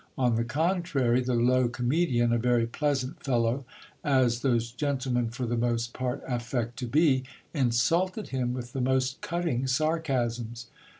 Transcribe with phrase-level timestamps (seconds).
[0.17, 3.65] On the contrary, the low comedian, a very pleasant fellow,
[4.03, 7.21] as those gentlemen for the most part affect to be,
[7.53, 10.69] insulted him with the most cutting sarcasms.